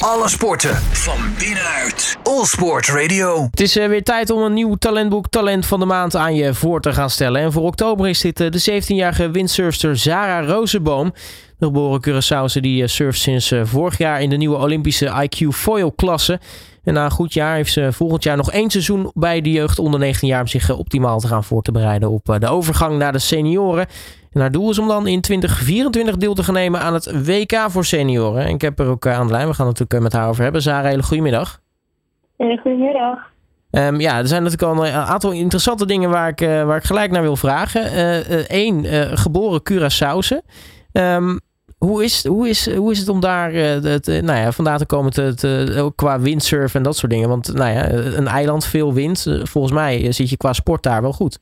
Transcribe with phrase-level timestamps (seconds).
[0.00, 2.16] Alle sporten van binnenuit.
[2.22, 3.46] All Sport Radio.
[3.50, 6.54] Het is uh, weer tijd om een nieuw talentboek Talent van de Maand aan je
[6.54, 7.40] voor te gaan stellen.
[7.40, 11.12] En voor oktober is dit uh, de 17-jarige windsurfster Zara Rozenboom.
[11.60, 15.92] De geboren Curaçaose die uh, surft sinds vorig jaar in de nieuwe Olympische IQ Foil
[15.92, 16.40] klasse.
[16.84, 19.78] En na een goed jaar heeft ze volgend jaar nog één seizoen bij de jeugd
[19.78, 23.12] onder 19 jaar om zich optimaal te gaan voor te bereiden op de overgang naar
[23.12, 23.86] de senioren.
[24.32, 27.64] En haar doel is om dan in 2024 deel te gaan nemen aan het WK
[27.68, 28.44] voor senioren.
[28.44, 29.48] En ik heb er ook aan de lijn.
[29.48, 30.62] We gaan het natuurlijk met haar over hebben.
[30.62, 31.60] Zara, hele goedemiddag.
[32.36, 33.28] Goedemiddag.
[33.70, 36.84] Um, ja, er zijn natuurlijk al een aantal interessante dingen waar ik, uh, waar ik
[36.84, 37.82] gelijk naar wil vragen.
[38.56, 40.42] Eén, uh, uh, geboren Curaçaose.
[40.92, 41.40] Um,
[41.86, 43.50] hoe, is, hoe, is, hoe is het om daar
[44.00, 47.28] te, nou ja, vandaan te komen te, te, qua windsurfen en dat soort dingen?
[47.28, 49.40] Want nou ja, een eiland, veel wind.
[49.42, 51.38] Volgens mij zit je qua sport daar wel goed.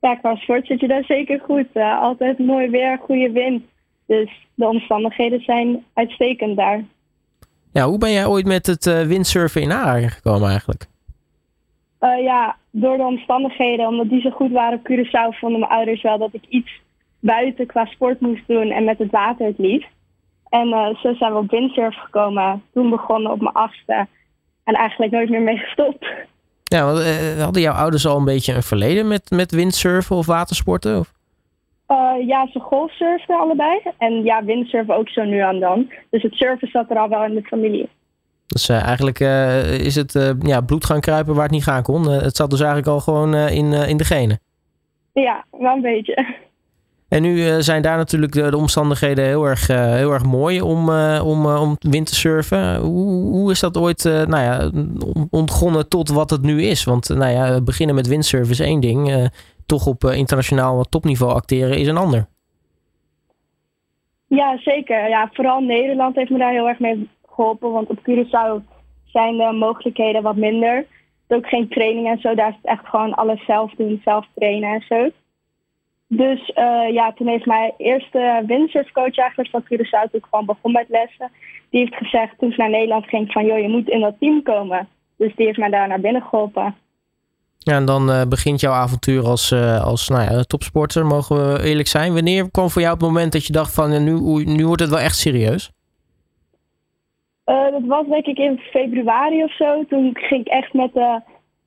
[0.00, 1.66] Ja, qua sport zit je daar zeker goed.
[1.74, 3.62] Uh, altijd mooi weer, goede wind.
[4.06, 6.84] Dus de omstandigheden zijn uitstekend daar.
[7.72, 10.86] Ja, hoe ben jij ooit met het uh, windsurfen in aanraking gekomen eigenlijk?
[12.00, 13.86] Uh, ja, door de omstandigheden.
[13.86, 16.80] Omdat die zo goed waren op Curaçao vonden mijn ouders wel dat ik iets
[17.26, 19.88] buiten qua sport moest doen en met het water het liefst.
[20.48, 22.62] En zo zijn we op windsurf gekomen.
[22.72, 24.06] Toen begonnen op mijn achtste
[24.64, 26.06] en eigenlijk nooit meer mee gestopt.
[26.64, 30.26] Ja, want, uh, hadden jouw ouders al een beetje een verleden met, met windsurfen of
[30.26, 30.98] watersporten?
[30.98, 31.12] Of?
[31.88, 33.80] Uh, ja, ze golfsurfen allebei.
[33.98, 35.92] En ja, windsurfen ook zo nu en dan.
[36.10, 37.88] Dus het surfen zat er al wel in de familie.
[38.46, 39.18] Dus uh, eigenlijk
[39.80, 42.08] is het ja, bloed gaan kruipen waar het niet gaan kon.
[42.08, 44.38] het zat dus eigenlijk al gewoon in, in de genen.
[45.12, 46.36] Ja, wel een beetje.
[47.16, 50.60] En nu uh, zijn daar natuurlijk de, de omstandigheden heel erg, uh, heel erg mooi
[50.60, 52.76] om, uh, om, om windsurfen.
[52.76, 54.70] Hoe, hoe is dat ooit nou ja,
[55.30, 56.84] ontgonnen tot wat het nu is?
[56.84, 59.30] Want nou ja, beginnen met windsurfen is één ding.
[59.66, 62.26] toch op internationaal topniveau acteren is een ander.
[64.26, 65.08] Ja, zeker.
[65.08, 67.72] Ja, vooral Nederland heeft me daar heel erg mee geholpen.
[67.72, 70.86] Want op Curaçao zijn de mogelijkheden wat minder.
[71.26, 72.34] Er ook geen training en zo.
[72.34, 75.10] Daar is het echt gewoon alles zelf doen, zelf trainen en zo.
[76.08, 80.72] Dus uh, ja, toen heeft mijn eerste windsurfcoach eigenlijk van Curaçao, toen ik gewoon begon
[80.72, 81.30] met lessen,
[81.70, 84.42] die heeft gezegd toen ze naar Nederland ging van joh, je moet in dat team
[84.42, 84.88] komen.
[85.16, 86.74] Dus die heeft mij daar naar binnen geholpen.
[87.58, 91.64] Ja, en dan uh, begint jouw avontuur als, uh, als nou ja, topsporter, mogen we
[91.64, 92.14] eerlijk zijn.
[92.14, 94.98] Wanneer kwam voor jou het moment dat je dacht van nu, nu wordt het wel
[94.98, 95.74] echt serieus?
[97.44, 99.84] dat was denk ik in februari of zo.
[99.84, 101.20] Toen ging ik echt met de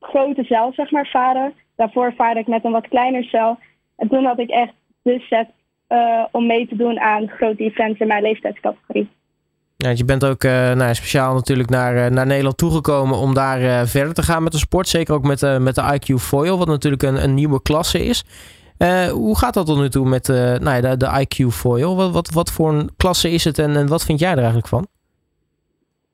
[0.00, 1.54] grote zeil zeg maar varen.
[1.76, 3.58] Daarvoor vaarde ik met een wat kleiner zeil.
[4.00, 4.72] En toen had ik echt
[5.02, 5.48] de set
[5.88, 9.08] uh, om mee te doen aan grote events in mijn leeftijdscategorie.
[9.76, 13.86] Ja, je bent ook uh, nou, speciaal natuurlijk naar, uh, naar Nederland toegekomen om daar
[13.86, 14.88] verder te gaan met de sport.
[14.88, 18.24] Zeker ook met, met de IQ Foil, wat natuurlijk een, een nieuwe klasse is.
[19.12, 21.96] hoe gaat dat tot nu toe met nou ja, de, de IQ Foil?
[21.96, 24.68] Wat, wat, wat voor een klasse is het en, en wat vind jij er eigenlijk
[24.68, 24.86] van?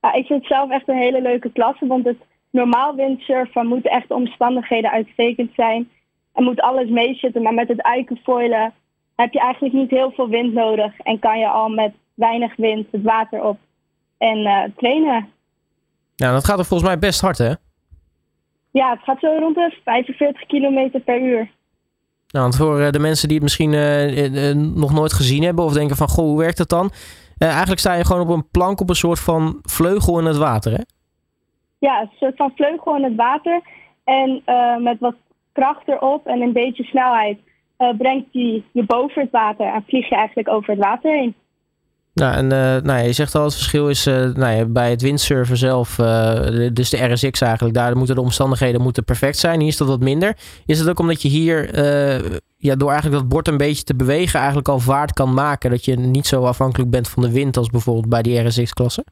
[0.00, 2.18] Ja, ik vind het zelf echt een hele leuke klasse, want het
[2.50, 5.88] normaal windsurfen moet echt omstandigheden uitstekend zijn
[6.36, 7.42] en moet alles meezitten.
[7.42, 8.72] Maar met het eikenfoilen
[9.16, 10.98] heb je eigenlijk niet heel veel wind nodig.
[10.98, 13.58] En kan je al met weinig wind het water op
[14.18, 15.28] en uh, trainen.
[16.14, 17.52] Ja, dat gaat er volgens mij best hard, hè?
[18.70, 21.50] Ja, het gaat zo rond de 45 kilometer per uur.
[22.28, 25.72] Nou, want voor eh, de mensen die het misschien uh, nog nooit gezien hebben of
[25.72, 26.90] denken van, goh, hoe werkt het dan?
[27.38, 30.72] eigenlijk sta je gewoon op een plank op een soort van vleugel in het water,
[30.72, 30.82] hè?
[31.78, 33.60] Ja, een soort van vleugel in het water.
[34.04, 34.42] En
[34.82, 35.14] met wat
[35.56, 37.38] kracht erop en een beetje snelheid
[37.78, 41.34] uh, brengt die je boven het water en vlieg je eigenlijk over het water heen.
[42.14, 45.02] Nou, en uh, nou, je zegt al, het verschil is uh, nou ja, bij het
[45.02, 45.96] windsurfen zelf,
[46.72, 49.60] dus de RSX eigenlijk, daar moeten de omstandigheden moeten perfect zijn.
[49.60, 50.36] Hier is dat wat minder.
[50.66, 51.80] Is het ook omdat je hier,
[52.56, 55.84] ja, door eigenlijk dat bord een beetje te bewegen, eigenlijk al vaart kan maken, dat
[55.84, 59.04] je niet zo afhankelijk bent van de wind als bijvoorbeeld bij die RSX-klasse?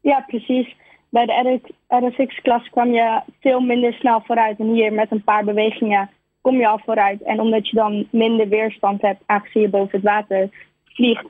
[0.00, 0.74] Ja, precies
[1.12, 4.58] bij de RSX-klas kwam je veel minder snel vooruit.
[4.58, 7.22] En hier met een paar bewegingen kom je al vooruit.
[7.22, 10.48] En omdat je dan minder weerstand hebt, aangezien je boven het water
[10.84, 11.26] vliegt,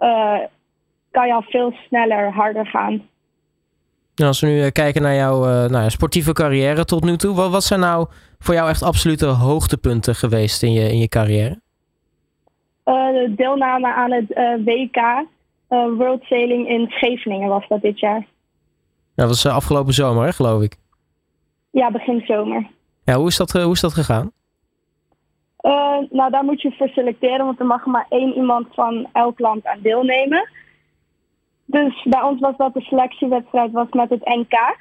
[0.00, 0.38] uh,
[1.10, 3.02] kan je al veel sneller, harder gaan.
[4.14, 7.50] als we nu eh, kijken naar jouw uh, nou, sportieve carrière tot nu toe, wat,
[7.50, 8.06] wat, zijn nou
[8.38, 11.60] voor jou echt absolute hoogtepunten geweest in je, in je carrière?
[12.84, 14.28] de deelname aan het
[14.64, 15.26] WK
[15.68, 18.26] World Sailing in Scheveningen was dat dit jaar.
[19.22, 20.76] Dat was uh, afgelopen zomer, hè, geloof ik.
[21.70, 22.70] Ja, begin zomer.
[23.04, 24.32] Ja, hoe is dat, uh, hoe is dat gegaan?
[25.60, 29.38] Uh, nou, daar moet je voor selecteren, want er mag maar één iemand van elk
[29.38, 30.48] land aan deelnemen.
[31.64, 34.76] Dus bij ons was dat de selectiewedstrijd was met het NK.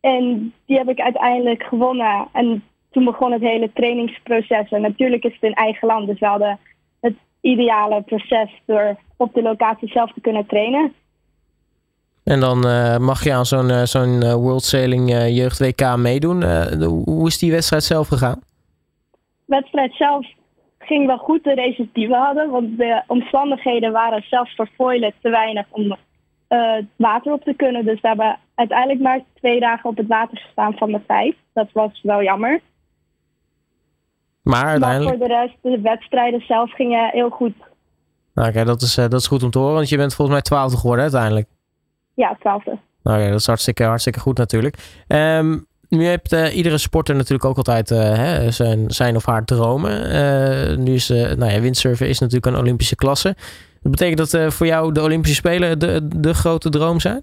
[0.00, 2.28] En die heb ik uiteindelijk gewonnen.
[2.32, 4.70] En toen begon het hele trainingsproces.
[4.70, 6.58] En natuurlijk is het in eigen land, dus we hadden
[7.00, 10.92] het ideale proces door op de locatie zelf te kunnen trainen.
[12.28, 12.58] En dan
[13.02, 16.42] mag je aan zo'n zo'n World Sailing Jeugd WK meedoen.
[17.04, 18.40] hoe is die wedstrijd zelf gegaan?
[19.10, 20.26] De wedstrijd zelf
[20.78, 22.50] ging wel goed, de races die we hadden.
[22.50, 25.96] Want de omstandigheden waren zelfs voor foilen te weinig om
[26.48, 27.84] uh, water op te kunnen.
[27.84, 31.34] Dus we hebben uiteindelijk maar twee dagen op het water gestaan van de vijf.
[31.52, 32.60] Dat was wel jammer.
[34.42, 35.16] Maar uiteindelijk...
[35.16, 37.54] voor de rest, de wedstrijden zelf gingen heel goed.
[38.34, 40.36] Nou, Oké, dat, is, uh, dat is goed om te horen, want je bent volgens
[40.36, 41.48] mij twaalfde geworden uiteindelijk.
[42.18, 42.78] Ja, twaalfde.
[43.02, 44.76] Nou ja, dat is hartstikke, hartstikke goed natuurlijk.
[45.08, 49.44] Um, nu hebt uh, iedere sporter natuurlijk ook altijd uh, hè, zijn, zijn of haar
[49.44, 49.90] dromen.
[49.90, 53.36] Uh, nu is nou ja, windsurfen is natuurlijk een Olympische klasse.
[53.82, 57.22] Dat betekent dat voor jou de Olympische Spelen de, de grote droom zijn?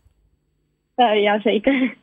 [0.96, 1.98] ja, zeker.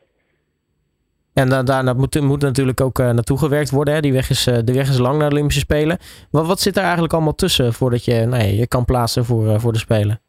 [1.33, 3.93] En da daarna moet, moet natuurlijk ook naartoe gewerkt worden.
[3.93, 3.99] Hè?
[3.99, 5.97] Die weg is, de weg is lang naar de Olympische Spelen.
[6.31, 9.59] Wat, wat zit er eigenlijk allemaal tussen voordat je nou ja, je kan plaatsen voor,
[9.59, 10.22] voor de Spelen?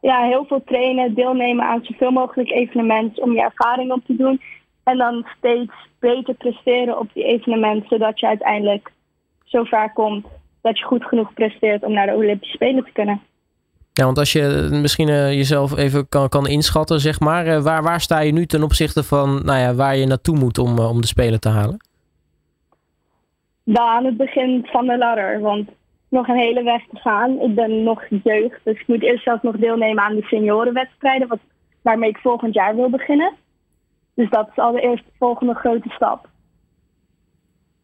[0.00, 4.40] Ja, heel veel trainen, deelnemen aan zoveel mogelijk evenementen om je ervaring op te doen.
[4.84, 8.92] En dan steeds beter presteren op die evenementen, zodat je uiteindelijk
[9.44, 10.26] zo ver komt
[10.60, 13.20] dat je goed genoeg presteert om naar de Olympische Spelen te kunnen.
[13.92, 17.82] Ja, want als je misschien uh, jezelf even kan, kan inschatten, zeg maar, uh, waar,
[17.82, 20.90] waar sta je nu ten opzichte van nou ja, waar je naartoe moet om, uh,
[20.90, 21.76] om de Spelen te halen?
[23.64, 25.68] Dan aan het begin van de ladder, want
[26.08, 27.40] nog een hele weg te gaan.
[27.40, 31.38] Ik ben nog jeugd, dus ik moet eerst zelfs nog deelnemen aan de seniorenwedstrijden, wat,
[31.82, 33.32] waarmee ik volgend jaar wil beginnen.
[34.14, 36.28] Dus dat is al de volgende grote stap.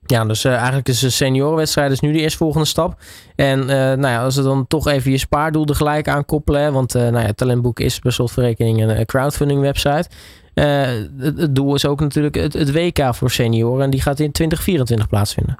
[0.06, 2.94] Ja, dus uh, eigenlijk is de seniorenwedstrijd is nu de eerstvolgende stap.
[3.36, 6.72] En uh, nou ja, als we dan toch even je spaardoel er gelijk aan koppelen.
[6.72, 10.08] want uh, nou ja, Talentboek is per slotverrekening een crowdfunding website.
[10.54, 13.84] Het, het, doel is ook natuurlijk het, WK voor senioren.
[13.84, 15.56] En die gaat in 2024 plaatsvinden.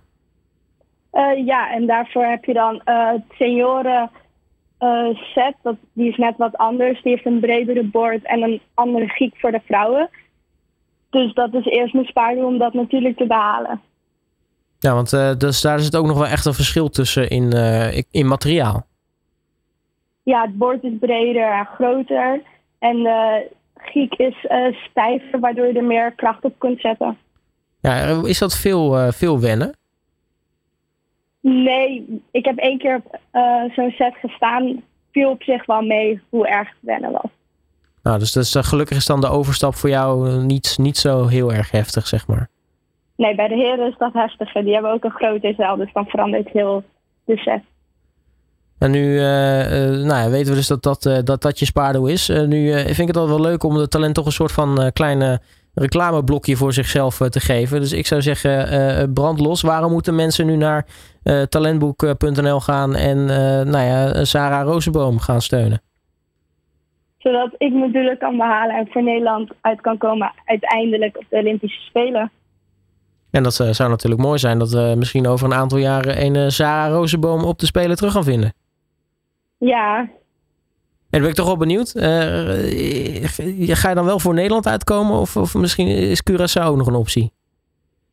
[1.44, 4.10] Ja, en daarvoor heb je dan het senioren
[5.14, 5.54] set.
[5.62, 7.02] Dat, die is net wat anders.
[7.02, 10.10] Die heeft een bredere board en een andere giek voor de vrouwen.
[11.10, 13.80] Dus dat is eerst mijn spaardoel om dat natuurlijk te behalen.
[14.78, 17.96] Ja, want uh, dus daar zit ook nog wel echt een verschil tussen in, uh,
[18.10, 18.86] in materiaal.
[20.22, 22.42] Ja, het bord is breder en groter.
[22.78, 27.18] En de giek is uh, stijver, waardoor je er meer kracht op kunt zetten.
[27.80, 29.76] Ja, is dat veel, veel wennen?
[31.46, 33.20] Nee, ik heb één keer op
[33.74, 34.82] zo'n set gestaan.
[35.12, 37.30] Viel op zich wel mee hoe erg het wennen was.
[38.04, 41.52] Nou, dus, dus gelukkig is dan de overstap voor jou eh, niet, niet zo heel
[41.52, 42.48] erg heftig, zeg maar.
[43.16, 44.64] Nee, bij de heren is dat heftiger.
[44.64, 46.84] Die hebben ook een grote zaal, dus dan verandert heel
[47.24, 47.62] de set.
[48.78, 51.64] En nu uh, uh, nou ja, weten we dus dat dat, uh, dat, dat je
[51.64, 52.28] spaardoel is.
[52.28, 55.40] nu vind ik het al wel leuk om de talent toch een soort van kleine
[55.74, 57.80] reclameblokje voor zichzelf te geven.
[57.80, 59.62] Dus ik zou zeggen, brand los.
[59.62, 60.86] Waarom moeten mensen nu naar
[61.48, 63.24] talentboek.nl gaan en
[63.70, 65.82] nou ja, Sarah Rozenboom gaan steunen?
[67.18, 71.36] Zodat ik mijn doelen kan behalen en voor Nederland uit kan komen uiteindelijk op de
[71.36, 72.30] Olympische Spelen.
[73.30, 76.92] En dat zou natuurlijk mooi zijn dat we misschien over een aantal jaren een Sarah
[76.92, 78.52] Rozenboom op de Spelen terug gaan vinden.
[79.58, 80.08] Ja.
[81.14, 81.94] En dan ben ik toch wel benieuwd.
[81.96, 82.02] Uh,
[83.76, 87.32] ga je dan wel voor Nederland uitkomen of, of misschien is Curaçao nog een optie?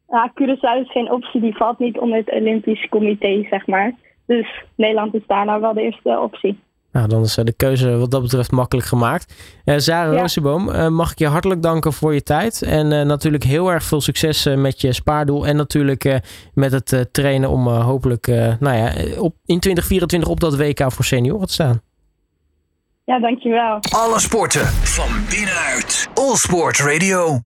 [0.07, 1.41] Ja, Curaçao is geen optie.
[1.41, 3.95] Die valt niet onder het Olympisch Comité, zeg maar.
[4.25, 6.59] Dus Nederland is daar nou wel de eerste optie.
[6.91, 9.61] Nou, dan is eh, de keuze wat dat betreft makkelijk gemaakt.
[9.65, 10.19] Uh, Sarah ja.
[10.19, 12.61] Rozenboom, uh, mag ik je hartelijk danken voor je tijd.
[12.61, 15.47] En uh, natuurlijk heel erg veel succes met je spaardoel.
[15.47, 16.21] En natuurlijk
[16.53, 18.27] met het trainen om hopelijk
[18.59, 21.81] nou ja, op, in 2024 op dat WK voor senioren te staan.
[23.11, 23.79] Ja, dankjewel.
[23.89, 26.09] Alle sporten van binnenuit.
[26.13, 27.39] All Sport Radio.